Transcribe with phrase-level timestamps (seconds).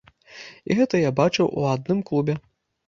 [0.69, 2.33] І гэта я бачыў у адным клубе.